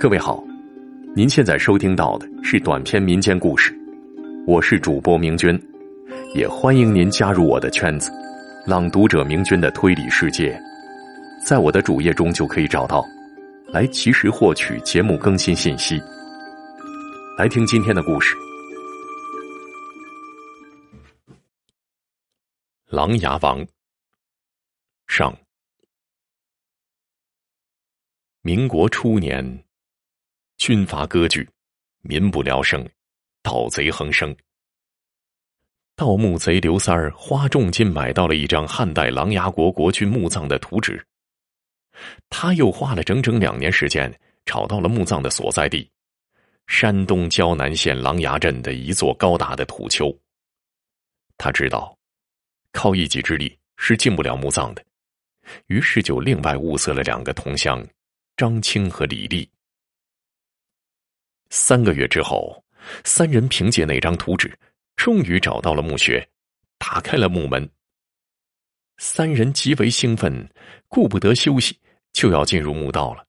[0.00, 0.40] 各位好，
[1.16, 3.76] 您现在收听到的是短篇民间故事，
[4.46, 5.60] 我是主播明君，
[6.36, 8.08] 也欢迎您加入我的圈子——
[8.64, 10.56] 朗读者明君的推理世界，
[11.44, 13.04] 在我的主页中就可以找到，
[13.72, 16.00] 来及时获取节目更新信息。
[17.36, 18.36] 来听今天的故事，
[22.86, 23.60] 《琅琊王》
[25.08, 25.36] 上。
[28.42, 29.64] 民国初年，
[30.58, 31.48] 军阀割据，
[32.02, 32.86] 民不聊生，
[33.42, 34.36] 盗贼横生。
[35.94, 41.02] 盗墓贼刘三儿花重金买到了一张汉代琅琊国国君墓葬的图纸，
[42.28, 44.12] 他又花了整整两年时间
[44.44, 45.88] 找到了墓葬的所在地。
[46.66, 50.14] 山东胶南县琅琊镇的一座高大的土丘，
[51.36, 51.96] 他知道，
[52.72, 54.84] 靠一己之力是进不了墓葬的，
[55.68, 57.86] 于是就另外物色了两个同乡，
[58.36, 59.48] 张青和李丽。
[61.50, 62.64] 三个月之后，
[63.04, 64.58] 三人凭借那张图纸，
[64.96, 66.28] 终于找到了墓穴，
[66.78, 67.68] 打开了墓门。
[68.98, 70.48] 三人极为兴奋，
[70.88, 71.78] 顾不得休息，
[72.12, 73.24] 就要进入墓道了。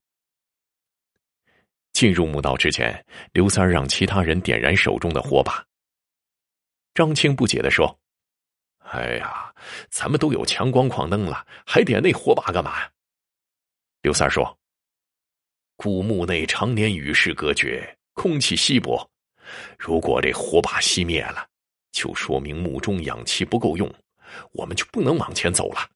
[1.94, 5.66] 进入墓道之前，刘三儿让其他人点燃手中的火把。
[6.94, 8.00] 张青不解的说
[8.89, 9.54] ：“哎呀，
[9.89, 12.89] 咱们都有强光矿灯了，还点那火把干嘛？”
[14.02, 14.58] 刘三儿说
[15.78, 19.09] ：“古墓内常年与世隔绝，空气稀薄，
[19.78, 21.48] 如果这火把熄灭了，
[21.94, 23.89] 就说明墓中氧气不够用，
[24.52, 25.89] 我们就不能往前走了。”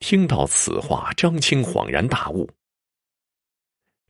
[0.00, 2.50] 听到此话，张青恍然大悟。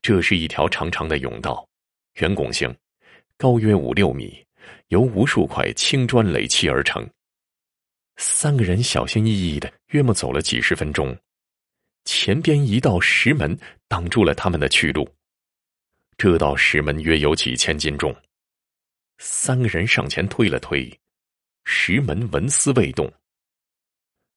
[0.01, 1.69] 这是一条长长的甬道，
[2.15, 2.75] 圆拱形，
[3.37, 4.43] 高约五六米，
[4.89, 7.07] 由无数块青砖垒砌而成。
[8.17, 11.15] 三个人小心翼翼的，约莫走了几十分钟，
[12.07, 13.55] 前边一道石门
[13.89, 15.07] 挡住了他们的去路。
[16.23, 18.15] 这道石门约有几千斤重，
[19.17, 20.87] 三个人上前推了推，
[21.65, 23.11] 石门纹丝未动。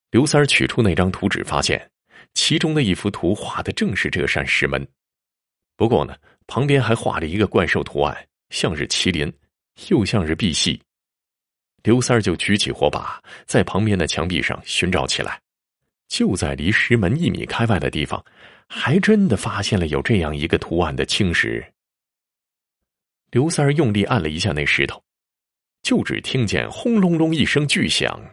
[0.09, 1.91] 刘三儿取出那张图纸，发现
[2.35, 4.88] 其中的一幅图画的正是这扇石门。
[5.75, 6.16] 不过呢，
[6.47, 8.17] 旁边还画了一个怪兽图案，
[8.50, 9.29] 像是麒麟，
[9.89, 10.79] 又像是赑屃。
[11.83, 15.38] 刘三儿就举起火把，在旁边的墙壁上寻找起来。
[16.07, 18.23] 就在离石门一米开外的地方，
[18.69, 21.61] 还真的发现了有这样一个图案的青石。
[23.33, 25.03] 刘三儿用力按了一下那石头，
[25.81, 28.23] 就只听见轰隆隆一声巨响，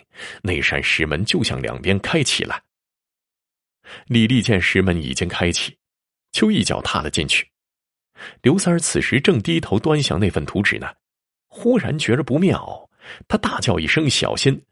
[0.42, 2.62] 那扇石门就向两边开启了。
[4.08, 5.74] 李丽见石门已经开启。
[6.32, 7.48] 就一脚踏了进去。
[8.42, 10.86] 刘三儿此时正低头端详那份图纸呢，
[11.48, 12.88] 忽然觉着不妙，
[13.26, 14.62] 他大叫一声：“小心！”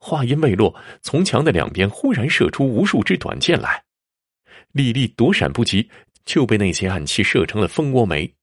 [0.00, 3.84] 话音未落，从墙的两边忽然射出无数支短箭来。
[4.72, 5.88] 李丽躲闪不及，
[6.24, 8.34] 就被那些暗器射成了蜂窝煤。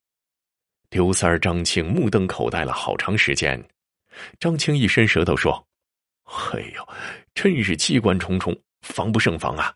[0.95, 3.61] 刘三儿、张青目瞪口呆了好长时间。
[4.39, 5.51] 张青一伸舌头说
[6.23, 6.87] ：“哎呦，
[7.33, 9.75] 真是机关重重，防不胜防啊！”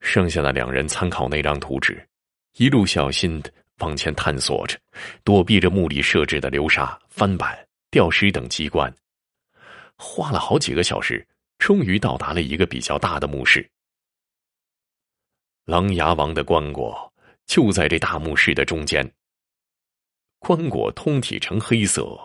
[0.00, 2.06] 剩下的两人参考那张图纸，
[2.58, 4.78] 一路小心的往前探索着，
[5.24, 7.58] 躲避着墓里设置的流沙、翻板、
[7.90, 8.94] 吊石等机关。
[9.96, 11.26] 花了好几个小时，
[11.56, 13.66] 终于到达了一个比较大的墓室。
[15.64, 17.10] 琅琊王的棺椁
[17.46, 19.10] 就在这大墓室的中间。
[20.44, 22.18] 棺椁通体呈黑色，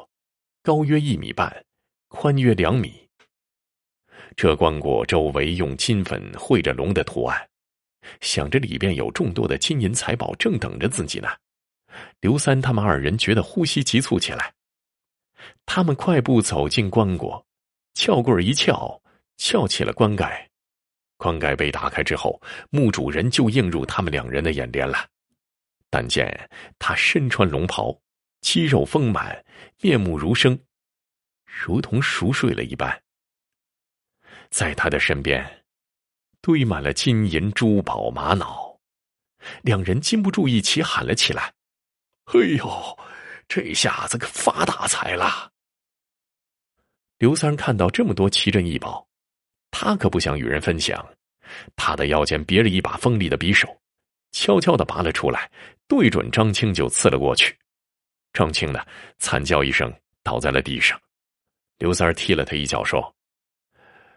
[0.64, 1.64] 高约一米半，
[2.08, 3.08] 宽约两米。
[4.36, 7.48] 这棺椁周围用金粉绘着龙的图案。
[8.20, 11.30] 想着里边有众多的金银财宝正等着自己呢，
[12.20, 14.52] 刘三他们二人觉得呼吸急促起来。
[15.68, 17.44] 他们快步走进棺椁，
[17.94, 19.00] 撬棍一撬，
[19.38, 20.50] 撬起了棺盖。
[21.18, 22.42] 棺盖被打开之后，
[22.72, 25.08] 墓主人就映入他们两人的眼帘了。
[25.92, 26.50] 但见
[26.80, 27.98] 他身穿龙袍，
[28.42, 29.46] 肌肉丰满，
[29.82, 30.60] 面目如生，
[31.46, 33.04] 如同熟睡了一般。
[34.50, 35.64] 在他的身边。
[36.40, 38.80] 堆满了金银珠宝玛瑙，
[39.64, 41.54] 两人禁不住一起喊了起来
[42.32, 42.98] ：“哎呦，
[43.50, 45.52] 这下子可发大财了！”
[47.20, 49.06] 刘三看到这么多奇珍异宝，
[49.72, 51.06] 他可不想与人分享。
[51.76, 53.68] 他的腰间别着一把锋利的匕首，
[54.32, 55.52] 悄悄的拔了出来，
[55.86, 57.58] 对准张青就刺了过去。
[58.38, 58.86] 张青呢，
[59.18, 59.92] 惨叫一声，
[60.22, 61.02] 倒在了地上。
[61.80, 63.16] 刘三踢了他一脚，说：“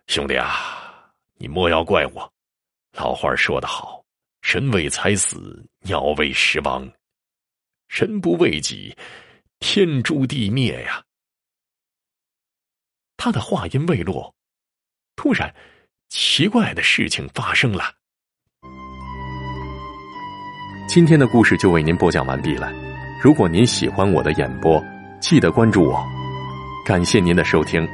[0.08, 1.08] 兄弟啊！”
[1.40, 2.30] 你莫要怪我，
[2.92, 4.04] 老话说得好
[4.44, 6.86] ，“人为财死，鸟为食亡。”
[7.88, 8.94] 人不为己，
[9.58, 11.02] 天诛地灭呀！
[13.16, 14.34] 他的话音未落，
[15.16, 15.54] 突然，
[16.10, 17.94] 奇怪的事情发生了。
[20.86, 22.89] 今天的故事就为您播讲完毕了。
[23.22, 24.82] 如果您喜欢我的演播，
[25.20, 26.02] 记得关注我。
[26.86, 27.86] 感谢您的收听。